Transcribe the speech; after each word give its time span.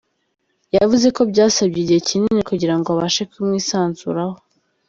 Yavuze 0.75 1.07
ko 1.15 1.21
byasabye 1.31 1.79
igihe 1.81 1.99
kinini 2.07 2.41
kugirango 2.49 2.87
abashe 2.91 3.23
kumwisanzuraho. 3.31 4.35